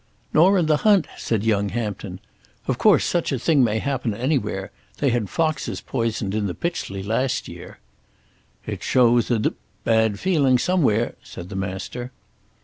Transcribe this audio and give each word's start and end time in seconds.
"Nor 0.33 0.57
in 0.57 0.65
the 0.65 0.77
hunt," 0.77 1.05
said 1.15 1.43
young 1.43 1.69
Hampton. 1.69 2.19
"Of 2.67 2.79
course 2.79 3.05
such 3.05 3.31
a 3.31 3.37
thing 3.37 3.63
may 3.63 3.77
happen 3.77 4.15
anywhere. 4.15 4.71
They 4.97 5.11
had 5.11 5.29
foxes 5.29 5.79
poisoned 5.79 6.33
in 6.33 6.47
the 6.47 6.55
Pytchley 6.55 7.03
last 7.03 7.47
year." 7.47 7.77
"It 8.65 8.81
shows 8.81 9.29
a 9.29 9.37
d 9.37 9.51
bad 9.83 10.19
feeling 10.19 10.57
somewhere," 10.57 11.13
said 11.21 11.49
the 11.49 11.55
Master. 11.55 12.11